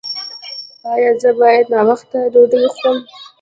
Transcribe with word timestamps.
ایا 0.93 1.11
زه 1.21 1.29
باید 1.39 1.65
ناوخته 1.73 2.19
ډوډۍ 2.31 2.59
وخورم؟ 2.65 2.97